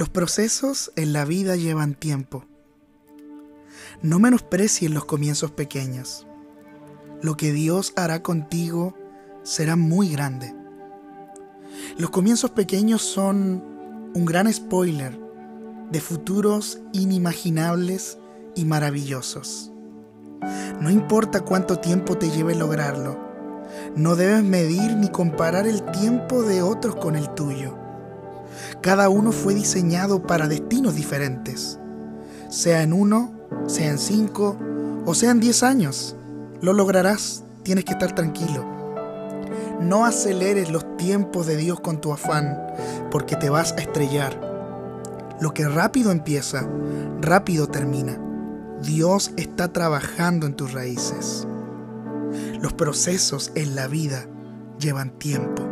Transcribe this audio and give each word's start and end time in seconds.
Los 0.00 0.08
procesos 0.08 0.92
en 0.96 1.12
la 1.12 1.26
vida 1.26 1.56
llevan 1.56 1.92
tiempo. 1.92 2.46
No 4.00 4.18
menosprecies 4.18 4.90
los 4.90 5.04
comienzos 5.04 5.50
pequeños. 5.50 6.26
Lo 7.20 7.36
que 7.36 7.52
Dios 7.52 7.92
hará 7.96 8.22
contigo 8.22 8.96
será 9.42 9.76
muy 9.76 10.08
grande. 10.08 10.54
Los 11.98 12.08
comienzos 12.08 12.52
pequeños 12.52 13.02
son 13.02 13.62
un 14.14 14.24
gran 14.24 14.50
spoiler 14.50 15.20
de 15.90 16.00
futuros 16.00 16.78
inimaginables 16.94 18.16
y 18.54 18.64
maravillosos. 18.64 19.70
No 20.80 20.88
importa 20.88 21.42
cuánto 21.42 21.76
tiempo 21.76 22.16
te 22.16 22.30
lleve 22.30 22.54
lograrlo, 22.54 23.20
no 23.96 24.16
debes 24.16 24.44
medir 24.44 24.96
ni 24.96 25.10
comparar 25.10 25.66
el 25.66 25.82
tiempo 25.92 26.42
de 26.42 26.62
otros 26.62 26.96
con 26.96 27.16
el 27.16 27.28
tuyo. 27.34 27.89
Cada 28.82 29.08
uno 29.08 29.32
fue 29.32 29.54
diseñado 29.54 30.22
para 30.22 30.48
destinos 30.48 30.94
diferentes, 30.94 31.78
sea 32.48 32.82
en 32.82 32.92
uno, 32.92 33.32
sea 33.66 33.90
en 33.90 33.98
cinco 33.98 34.56
o 35.06 35.14
sea 35.14 35.30
en 35.30 35.40
diez 35.40 35.62
años. 35.62 36.16
Lo 36.60 36.72
lograrás, 36.72 37.44
tienes 37.62 37.84
que 37.84 37.92
estar 37.92 38.14
tranquilo. 38.14 38.64
No 39.80 40.04
aceleres 40.04 40.70
los 40.70 40.96
tiempos 40.96 41.46
de 41.46 41.56
Dios 41.56 41.80
con 41.80 42.00
tu 42.00 42.12
afán, 42.12 42.58
porque 43.10 43.36
te 43.36 43.50
vas 43.50 43.72
a 43.72 43.80
estrellar. 43.80 44.38
Lo 45.40 45.54
que 45.54 45.66
rápido 45.66 46.10
empieza, 46.10 46.68
rápido 47.20 47.66
termina. 47.66 48.18
Dios 48.82 49.32
está 49.36 49.72
trabajando 49.72 50.46
en 50.46 50.54
tus 50.54 50.72
raíces. 50.72 51.46
Los 52.60 52.72
procesos 52.74 53.52
en 53.54 53.74
la 53.74 53.88
vida 53.88 54.26
llevan 54.78 55.10
tiempo. 55.18 55.69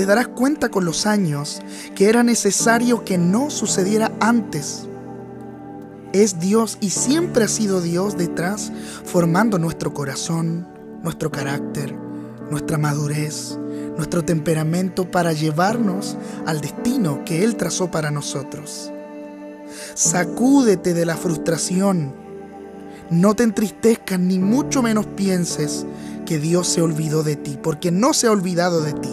Te 0.00 0.06
darás 0.06 0.28
cuenta 0.28 0.70
con 0.70 0.86
los 0.86 1.04
años 1.04 1.60
que 1.94 2.08
era 2.08 2.22
necesario 2.22 3.04
que 3.04 3.18
no 3.18 3.50
sucediera 3.50 4.10
antes. 4.18 4.88
Es 6.14 6.40
Dios 6.40 6.78
y 6.80 6.88
siempre 6.88 7.44
ha 7.44 7.48
sido 7.48 7.82
Dios 7.82 8.16
detrás, 8.16 8.72
formando 9.04 9.58
nuestro 9.58 9.92
corazón, 9.92 10.66
nuestro 11.02 11.30
carácter, 11.30 11.94
nuestra 12.50 12.78
madurez, 12.78 13.58
nuestro 13.98 14.24
temperamento 14.24 15.10
para 15.10 15.34
llevarnos 15.34 16.16
al 16.46 16.62
destino 16.62 17.22
que 17.26 17.44
Él 17.44 17.56
trazó 17.56 17.90
para 17.90 18.10
nosotros. 18.10 18.90
Sacúdete 19.92 20.94
de 20.94 21.04
la 21.04 21.18
frustración. 21.18 22.14
No 23.10 23.34
te 23.34 23.42
entristezcas 23.42 24.18
ni 24.18 24.38
mucho 24.38 24.80
menos 24.80 25.04
pienses 25.08 25.84
que 26.24 26.38
Dios 26.38 26.68
se 26.68 26.80
olvidó 26.80 27.22
de 27.22 27.36
ti, 27.36 27.58
porque 27.62 27.90
no 27.90 28.14
se 28.14 28.28
ha 28.28 28.30
olvidado 28.30 28.80
de 28.80 28.94
ti. 28.94 29.12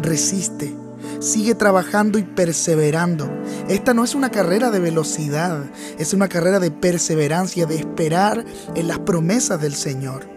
Resiste, 0.00 0.74
sigue 1.20 1.54
trabajando 1.54 2.18
y 2.18 2.22
perseverando. 2.22 3.28
Esta 3.68 3.94
no 3.94 4.04
es 4.04 4.14
una 4.14 4.30
carrera 4.30 4.70
de 4.70 4.78
velocidad, 4.78 5.64
es 5.98 6.14
una 6.14 6.28
carrera 6.28 6.60
de 6.60 6.70
perseverancia, 6.70 7.66
de 7.66 7.76
esperar 7.76 8.44
en 8.74 8.88
las 8.88 9.00
promesas 9.00 9.60
del 9.60 9.74
Señor. 9.74 10.28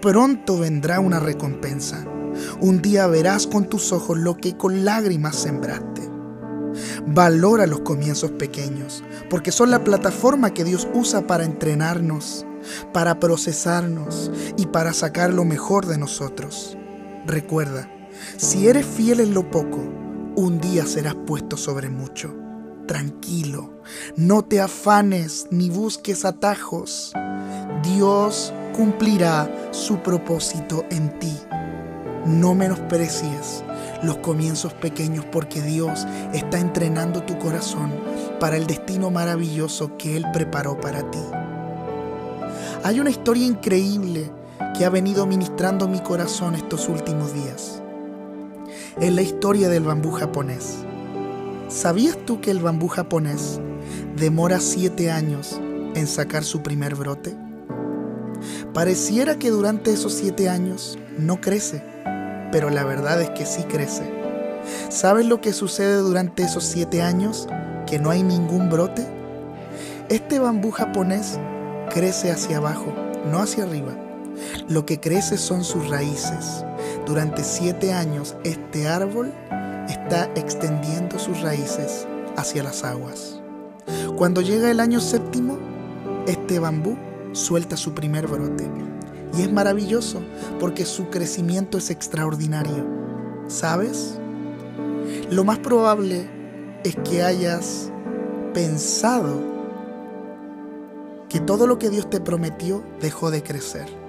Pronto 0.00 0.58
vendrá 0.58 1.00
una 1.00 1.20
recompensa. 1.20 2.06
Un 2.60 2.80
día 2.80 3.06
verás 3.06 3.46
con 3.46 3.68
tus 3.68 3.92
ojos 3.92 4.18
lo 4.18 4.36
que 4.36 4.56
con 4.56 4.84
lágrimas 4.84 5.36
sembraste. 5.36 6.08
Valora 7.06 7.66
los 7.66 7.80
comienzos 7.80 8.30
pequeños, 8.32 9.02
porque 9.28 9.52
son 9.52 9.70
la 9.70 9.82
plataforma 9.82 10.54
que 10.54 10.64
Dios 10.64 10.88
usa 10.94 11.26
para 11.26 11.44
entrenarnos, 11.44 12.46
para 12.92 13.18
procesarnos 13.18 14.30
y 14.56 14.66
para 14.66 14.92
sacar 14.92 15.32
lo 15.32 15.44
mejor 15.44 15.86
de 15.86 15.98
nosotros. 15.98 16.76
Recuerda, 17.26 17.90
si 18.36 18.68
eres 18.68 18.86
fiel 18.86 19.20
en 19.20 19.34
lo 19.34 19.50
poco, 19.50 19.78
un 20.36 20.60
día 20.60 20.86
serás 20.86 21.16
puesto 21.26 21.56
sobre 21.56 21.88
mucho. 21.90 22.34
Tranquilo, 22.86 23.80
no 24.16 24.42
te 24.42 24.60
afanes 24.60 25.46
ni 25.50 25.70
busques 25.70 26.24
atajos. 26.24 27.12
Dios 27.82 28.52
cumplirá 28.74 29.48
su 29.70 29.98
propósito 29.98 30.84
en 30.90 31.18
ti. 31.18 31.36
No 32.26 32.54
menosprecies 32.54 33.62
los 34.02 34.18
comienzos 34.18 34.72
pequeños 34.74 35.24
porque 35.26 35.62
Dios 35.62 36.06
está 36.32 36.58
entrenando 36.58 37.22
tu 37.22 37.38
corazón 37.38 37.92
para 38.38 38.56
el 38.56 38.66
destino 38.66 39.10
maravilloso 39.10 39.96
que 39.96 40.16
Él 40.16 40.26
preparó 40.32 40.80
para 40.80 41.10
ti. 41.10 41.22
Hay 42.82 42.98
una 42.98 43.10
historia 43.10 43.46
increíble 43.46 44.30
que 44.76 44.84
ha 44.84 44.90
venido 44.90 45.26
ministrando 45.26 45.86
mi 45.86 46.00
corazón 46.00 46.54
estos 46.54 46.88
últimos 46.88 47.34
días. 47.34 47.79
Es 49.00 49.12
la 49.12 49.22
historia 49.22 49.68
del 49.68 49.84
bambú 49.84 50.10
japonés. 50.12 50.78
¿Sabías 51.68 52.16
tú 52.26 52.40
que 52.40 52.50
el 52.50 52.58
bambú 52.58 52.88
japonés 52.88 53.60
demora 54.16 54.60
siete 54.60 55.10
años 55.10 55.60
en 55.94 56.06
sacar 56.06 56.44
su 56.44 56.62
primer 56.62 56.94
brote? 56.94 57.36
Pareciera 58.72 59.38
que 59.38 59.50
durante 59.50 59.92
esos 59.92 60.12
siete 60.14 60.48
años 60.48 60.98
no 61.18 61.40
crece 61.40 61.82
pero 62.52 62.70
la 62.70 62.84
verdad 62.84 63.20
es 63.20 63.30
que 63.30 63.46
sí 63.46 63.62
crece. 63.64 64.02
¿Sabes 64.88 65.26
lo 65.26 65.40
que 65.40 65.52
sucede 65.52 65.96
durante 65.96 66.42
esos 66.42 66.64
siete 66.64 67.02
años? 67.02 67.48
Que 67.86 67.98
no 67.98 68.10
hay 68.10 68.22
ningún 68.22 68.68
brote. 68.68 69.06
Este 70.08 70.38
bambú 70.38 70.70
japonés 70.70 71.38
crece 71.92 72.30
hacia 72.30 72.58
abajo, 72.58 72.92
no 73.30 73.40
hacia 73.40 73.64
arriba. 73.64 73.96
Lo 74.68 74.86
que 74.86 75.00
crece 75.00 75.36
son 75.36 75.64
sus 75.64 75.88
raíces. 75.88 76.64
Durante 77.06 77.42
siete 77.42 77.92
años 77.92 78.36
este 78.44 78.86
árbol 78.86 79.32
está 79.88 80.30
extendiendo 80.34 81.18
sus 81.18 81.40
raíces 81.40 82.06
hacia 82.36 82.62
las 82.62 82.84
aguas. 82.84 83.40
Cuando 84.16 84.40
llega 84.40 84.70
el 84.70 84.80
año 84.80 85.00
séptimo, 85.00 85.58
este 86.26 86.58
bambú 86.58 86.96
suelta 87.32 87.76
su 87.76 87.92
primer 87.94 88.26
brote. 88.26 88.68
Y 89.36 89.42
es 89.42 89.52
maravilloso 89.52 90.22
porque 90.58 90.84
su 90.84 91.08
crecimiento 91.08 91.78
es 91.78 91.90
extraordinario. 91.90 92.86
¿Sabes? 93.48 94.18
Lo 95.30 95.44
más 95.44 95.58
probable 95.58 96.28
es 96.84 96.96
que 96.96 97.22
hayas 97.22 97.90
pensado 98.54 99.40
que 101.28 101.40
todo 101.40 101.66
lo 101.66 101.78
que 101.78 101.90
Dios 101.90 102.10
te 102.10 102.20
prometió 102.20 102.84
dejó 103.00 103.30
de 103.30 103.42
crecer. 103.42 103.99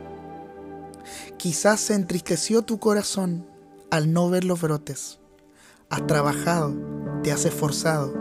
Quizás 1.38 1.80
se 1.80 1.94
entristeció 1.96 2.62
tu 2.62 2.80
corazón 2.80 3.46
al 3.90 4.14
no 4.14 4.30
ver 4.30 4.44
los 4.44 4.62
brotes. 4.62 5.20
Has 5.90 6.08
trabajado, 6.08 6.74
te 7.24 7.32
has 7.32 7.46
esforzado 7.46 8.14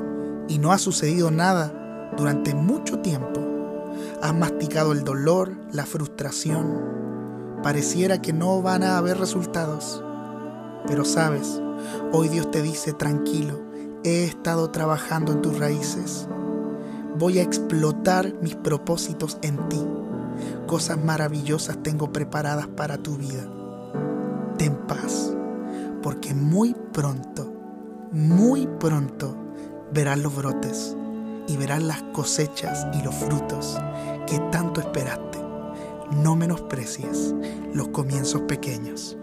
y 0.48 0.58
no 0.58 0.72
ha 0.72 0.78
sucedido 0.78 1.30
nada 1.30 2.10
durante 2.16 2.54
mucho 2.54 2.98
tiempo. 3.00 3.40
Has 4.22 4.34
masticado 4.34 4.92
el 4.92 5.04
dolor, 5.04 5.56
la 5.72 5.86
frustración. 5.86 7.60
Pareciera 7.62 8.20
que 8.20 8.32
no 8.32 8.62
van 8.62 8.82
a 8.82 8.98
haber 8.98 9.18
resultados. 9.18 10.02
Pero 10.86 11.04
sabes, 11.04 11.60
hoy 12.12 12.28
Dios 12.28 12.50
te 12.50 12.62
dice, 12.62 12.92
tranquilo, 12.92 13.60
he 14.02 14.24
estado 14.24 14.70
trabajando 14.70 15.32
en 15.32 15.42
tus 15.42 15.58
raíces. 15.58 16.26
Voy 17.18 17.38
a 17.38 17.42
explotar 17.42 18.34
mis 18.40 18.56
propósitos 18.56 19.38
en 19.42 19.68
ti. 19.68 19.86
Cosas 20.70 21.02
maravillosas 21.04 21.82
tengo 21.82 22.12
preparadas 22.12 22.68
para 22.68 22.96
tu 22.96 23.16
vida. 23.16 23.42
Ten 24.56 24.76
paz, 24.86 25.36
porque 26.00 26.32
muy 26.32 26.76
pronto, 26.92 27.52
muy 28.12 28.68
pronto 28.78 29.36
verás 29.92 30.20
los 30.20 30.32
brotes 30.36 30.96
y 31.48 31.56
verás 31.56 31.82
las 31.82 32.04
cosechas 32.12 32.86
y 32.96 33.02
los 33.02 33.16
frutos 33.16 33.80
que 34.28 34.38
tanto 34.52 34.80
esperaste. 34.80 35.40
No 36.12 36.36
menosprecies 36.36 37.34
los 37.74 37.88
comienzos 37.88 38.42
pequeños. 38.42 39.18